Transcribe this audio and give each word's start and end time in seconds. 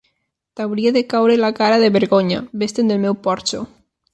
T'hauria 0.59 0.93
de 0.95 1.03
caure 1.11 1.35
la 1.43 1.51
cara 1.61 1.77
de 1.83 1.91
vergonya, 1.99 2.41
ves-te'n 2.63 2.91
del 2.93 3.05
meu 3.07 3.19
porxo! 3.29 3.63